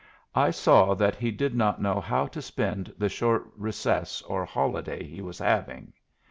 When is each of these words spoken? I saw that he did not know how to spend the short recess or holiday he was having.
I 0.33 0.49
saw 0.49 0.95
that 0.95 1.13
he 1.17 1.29
did 1.29 1.53
not 1.53 1.79
know 1.79 1.99
how 2.01 2.25
to 2.25 2.41
spend 2.41 2.91
the 2.97 3.07
short 3.07 3.51
recess 3.55 4.23
or 4.23 4.45
holiday 4.45 5.03
he 5.03 5.21
was 5.21 5.37
having. 5.37 5.93